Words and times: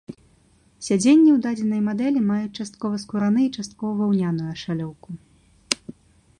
Сядзенні 0.85 1.27
ў 1.33 1.37
дадзенай 1.45 1.81
мадэлі 1.89 2.23
маюць 2.31 2.57
часткова 2.63 2.95
скураны 3.05 3.41
і 3.45 3.51
часткова 3.57 3.93
ваўняную 4.03 4.49
ашалёўку. 4.57 5.09